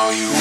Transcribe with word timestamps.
on 0.00 0.16
you. 0.16 0.39